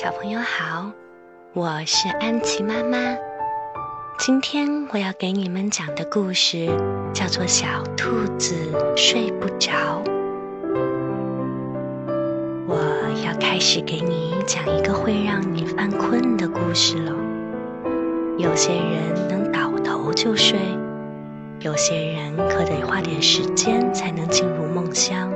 [0.00, 0.92] 小朋友好，
[1.54, 3.16] 我是安琪妈妈。
[4.16, 6.68] 今天我要给你们讲的故事
[7.12, 8.54] 叫做《小兔子
[8.96, 9.72] 睡不着》。
[12.68, 12.76] 我
[13.26, 17.12] 要开始给你讲一个会让你犯困的故事了。
[18.38, 20.60] 有些人能倒头就睡，
[21.58, 25.28] 有些人可得花点时间才能进入梦乡。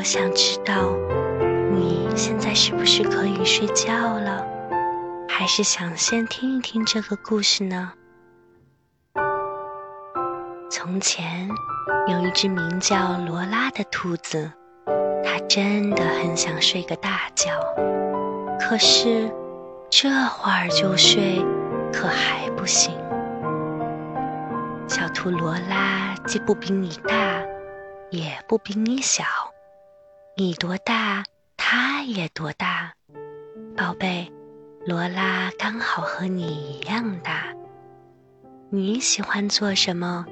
[0.00, 0.96] 我想知道，
[1.70, 4.42] 你现在是不是可以睡觉了？
[5.28, 7.92] 还是想先听一听这个故事呢？
[10.70, 11.50] 从前
[12.08, 14.50] 有一只名叫罗拉的兔子，
[15.22, 17.50] 它真的很想睡个大觉，
[18.58, 19.30] 可是
[19.90, 21.44] 这会儿就睡，
[21.92, 22.94] 可还不行。
[24.88, 27.42] 小兔罗拉既不比你大，
[28.08, 29.24] 也不比你小。
[30.40, 31.22] 你多大，
[31.58, 32.94] 他也多大，
[33.76, 34.32] 宝贝，
[34.86, 37.54] 罗拉刚好和你一样大。
[38.70, 40.24] 你喜欢做什么，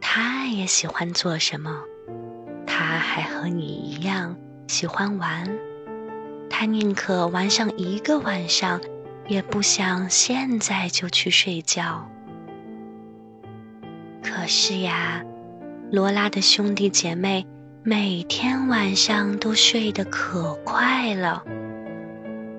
[0.00, 1.82] 他也喜欢做什么。
[2.68, 4.36] 他还和你一样
[4.68, 5.50] 喜欢玩，
[6.48, 8.80] 他宁可玩上一个晚上，
[9.26, 12.08] 也不想现在就去睡觉。
[14.22, 15.20] 可是呀，
[15.90, 17.44] 罗拉的兄弟姐妹。
[17.90, 21.42] 每天晚上都睡得可快了。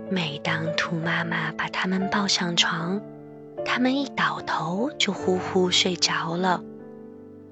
[0.09, 2.99] 每当兔妈妈把它们抱上床，
[3.63, 6.63] 它们一倒头就呼呼睡着了。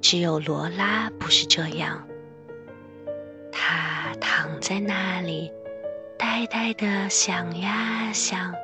[0.02, 2.04] 只有罗拉不是这样，
[3.52, 5.52] 它躺在那里，
[6.18, 8.56] 呆呆地想呀想，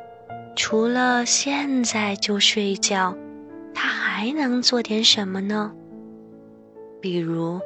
[0.55, 3.16] 除了现在就睡觉，
[3.75, 5.72] 它还能做点什么呢？
[7.00, 7.61] 比如。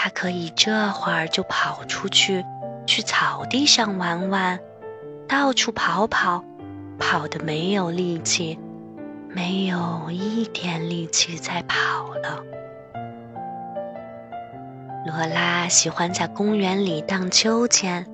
[0.00, 2.44] 它可以这会儿就跑出去，
[2.86, 4.60] 去草地上玩玩，
[5.26, 6.44] 到处跑跑，
[7.00, 8.56] 跑得没有力气，
[9.28, 12.44] 没有一点力气再跑了。
[15.04, 18.06] 罗拉喜欢在公园里荡秋千，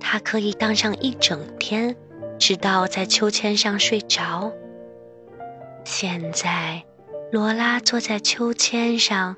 [0.00, 1.94] 它可以荡上一整天，
[2.40, 4.52] 直到在秋千上睡着。
[5.84, 6.82] 现在，
[7.30, 9.36] 罗拉坐在秋千上。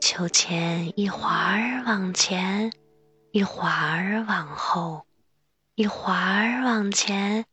[0.00, 2.72] 秋千一会儿往前，
[3.32, 5.04] 一会儿往后，
[5.74, 7.44] 一会儿往前，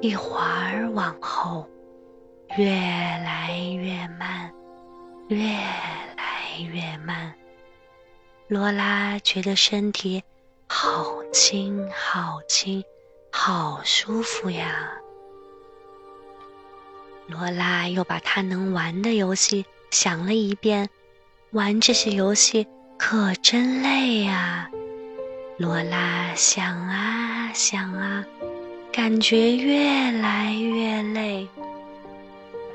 [0.00, 1.68] 一会儿往后，
[2.56, 4.52] 越来越慢，
[5.26, 5.38] 越
[6.16, 7.34] 来越慢。
[8.46, 10.22] 罗拉觉得身体
[10.68, 12.82] 好轻，好轻，
[13.32, 14.92] 好舒服呀。
[17.26, 20.88] 罗拉又把她能玩的游戏想了一遍。
[21.52, 22.66] 玩这些游戏
[22.98, 24.68] 可真累呀！
[25.56, 28.22] 罗拉想啊想啊，
[28.92, 31.48] 感觉越来越累。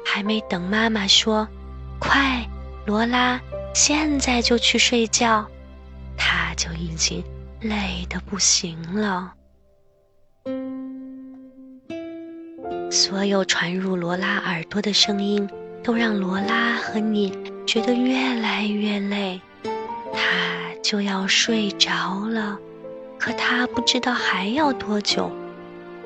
[0.04, 1.48] 还没等妈妈说
[2.02, 2.44] “快，
[2.88, 3.40] 罗拉，
[3.76, 5.48] 现在就去睡觉”，
[6.18, 7.24] 她就已经
[7.62, 9.34] 累得不行了。
[12.90, 15.48] 所有传入罗拉耳朵的声音。
[15.84, 19.42] 都让罗拉和你觉得越来越累，
[20.14, 20.20] 他
[20.82, 22.60] 就要睡着了，
[23.18, 25.32] 可他不知道还要多久。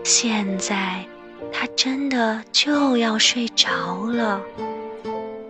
[0.03, 1.05] 现在，
[1.51, 4.41] 他真的就要睡着了。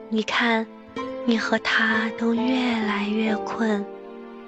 [0.09, 0.65] 你看，
[1.25, 3.85] 你和他都越来越困。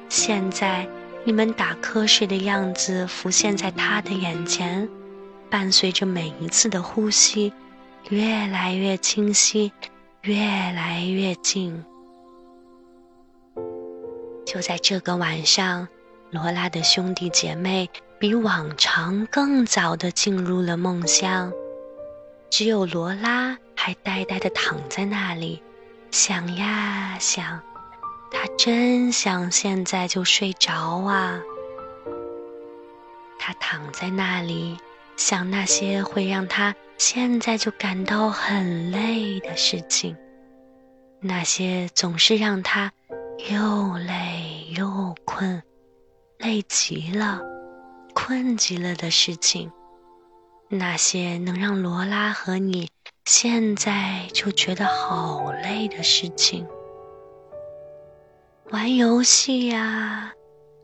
[0.08, 0.88] 现在，
[1.24, 4.90] 你们打瞌睡的样子浮现在他的眼前，
[5.50, 7.53] 伴随着每一次的呼吸。
[8.08, 9.72] 越来越清晰，
[10.24, 11.85] 越来越近。
[14.46, 15.88] 就在这个晚上，
[16.30, 21.53] 罗拉的兄弟姐妹比往常更早的进入了梦乡。
[22.50, 25.63] 只有罗拉还呆呆的躺在那里，
[26.12, 27.62] 想呀想，
[28.30, 31.39] 他真想现在就睡着啊。
[33.39, 34.77] 他躺在那里，
[35.19, 36.74] 想那些会让他。
[36.98, 40.18] 现在就感到很累的事情，
[41.21, 42.92] 那些总是让他
[43.50, 45.63] 又累又困、
[46.39, 47.42] 累极了、
[48.13, 49.71] 困极了的事情，
[50.68, 52.89] 那些能让罗拉和你
[53.24, 56.68] 现在就觉得好累的事情，
[58.71, 60.33] 玩游戏呀、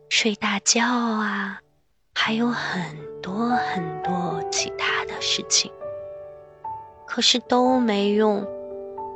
[0.07, 1.59] 睡大觉啊，
[2.17, 2.81] 还有很
[3.21, 5.71] 多很多其他的事情。
[7.05, 8.47] 可是都没用，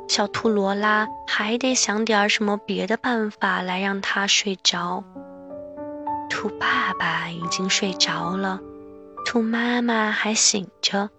[0.08, 5.02] 小兔罗拉还得想点什么别的办法来让它睡着。
[6.28, 8.60] 兔爸爸已经睡着了，
[9.26, 11.10] 兔妈妈还醒着。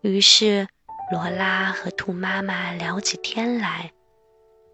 [0.00, 0.66] 于是，
[1.12, 3.90] 罗拉和兔妈妈聊起天来。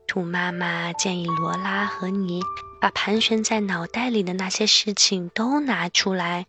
[0.07, 2.41] 兔妈妈建议罗拉和你
[2.85, 6.45] 把盘旋在脑袋里的那些事情都拿出来，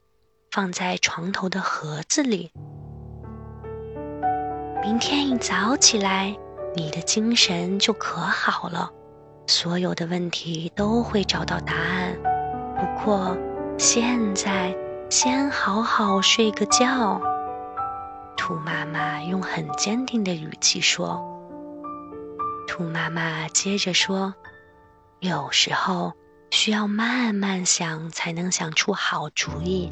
[0.52, 2.52] 放在床头的盒子里。
[4.84, 6.36] 明天一早起来，
[6.76, 8.92] 你的精神就可好了，
[9.48, 12.14] 所有的问题都会找到答案。
[12.76, 13.38] 不过，
[13.78, 14.76] 现在
[15.10, 17.22] 先好好睡个觉。
[18.36, 21.24] 兔妈妈用很坚定的语气说。
[22.68, 24.36] 兔妈妈接着说
[25.22, 26.12] ：“有时候
[26.52, 29.90] 需要慢慢想才能想出好主意，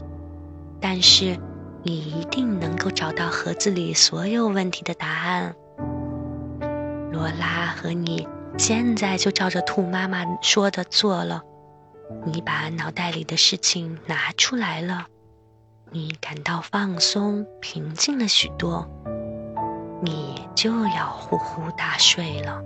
[0.79, 1.39] 但是。”
[1.85, 5.53] 你一定能够找到盒子里所有问题的答案。
[7.11, 8.25] 罗拉和你
[8.57, 11.41] 现在就照着兔妈妈说的做了。
[12.25, 15.07] 你把脑袋里的事情拿出来了，
[15.91, 18.87] 你感到放松、平静了许多，
[20.01, 22.61] 你就要呼呼大睡了。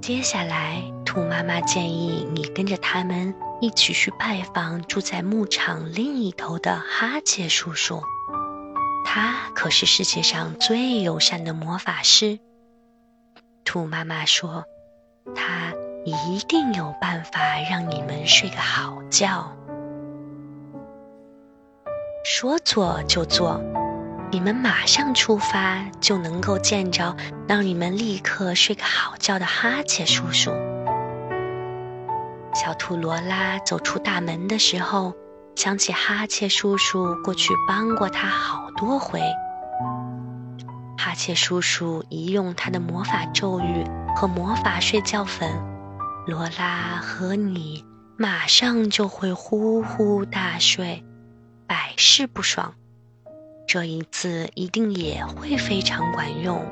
[0.00, 3.34] 接下来，兔妈妈建议你跟着他们。
[3.58, 8.02] 一起去拜访住在牧场另一头的哈切叔叔，
[9.06, 12.38] 他可是世界上最友善的魔法师。
[13.64, 14.64] 兔妈妈说
[15.34, 15.72] ：“他
[16.04, 19.56] 一定有办法让你们睡个好觉。”
[22.26, 23.62] 说做就做，
[24.32, 27.16] 你们马上出发，就能够见着
[27.48, 30.50] 让你们立刻睡个好觉的哈切叔叔。
[32.54, 35.14] 小兔罗拉走出大门的时候，
[35.54, 39.20] 想起哈切叔叔过去帮过他好多回。
[40.98, 43.84] 哈切叔叔一用他的魔法咒语
[44.16, 45.48] 和魔法睡觉粉，
[46.26, 47.84] 罗拉和你
[48.16, 51.04] 马上就会呼呼大睡，
[51.66, 52.74] 百试不爽。
[53.66, 56.64] 这一次一定也会非常管用。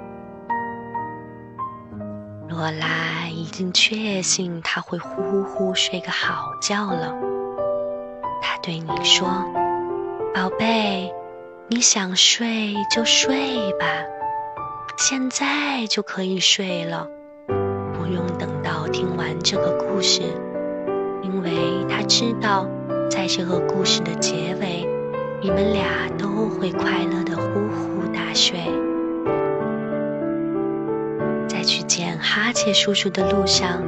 [2.49, 7.12] 罗拉已经确信他会呼呼睡个好觉了。
[8.41, 9.26] 他对你说
[10.32, 11.12] ：“宝贝，
[11.69, 13.87] 你想睡就睡吧，
[14.97, 17.08] 现在就可以睡了，
[17.49, 20.23] 不用等到听完这个故事，
[21.25, 21.50] 因为
[21.88, 22.69] 他知道，
[23.11, 24.87] 在这个故事的结尾，
[25.44, 28.58] 你们俩都会快乐的呼呼大睡。”
[31.46, 33.82] 在去见哈切叔叔的路上，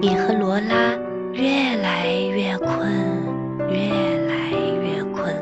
[0.00, 0.96] 你和罗拉
[1.34, 2.90] 越来越困，
[3.68, 3.76] 越
[4.26, 4.48] 来
[4.80, 5.36] 越困。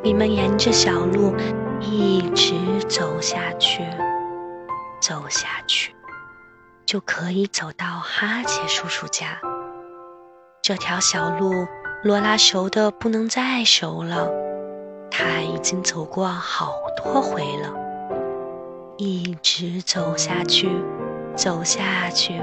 [0.00, 1.34] 你们沿着小路
[1.80, 2.54] 一直
[2.88, 3.82] 走下去，
[5.00, 5.92] 走下去，
[6.86, 9.40] 就可以走到哈切叔叔家。
[10.62, 11.66] 这条小路，
[12.04, 14.30] 罗拉熟的不能再熟了，
[15.14, 17.70] 他已经走过好多回了。
[18.96, 20.70] 一直走下去，
[21.36, 22.40] 走下去，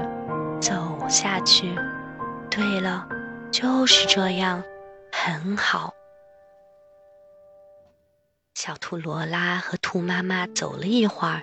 [0.60, 1.74] 走下去。
[2.48, 3.08] 对了，
[3.50, 4.62] 就是这样，
[5.10, 5.92] 很好。
[8.54, 11.42] 小兔罗拉和兔妈妈走了一会儿。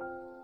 [0.00, 0.41] 嗯。